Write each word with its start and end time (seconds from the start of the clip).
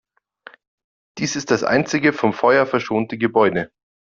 Dies 1.19 1.35
ist 1.35 1.51
das 1.51 1.63
einzige 1.63 2.11
vom 2.11 2.33
Feuer 2.33 2.65
verschonte 2.65 3.19
Gebäude. 3.19 3.69